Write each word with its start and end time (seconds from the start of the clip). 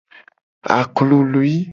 Aklului. 0.77 1.53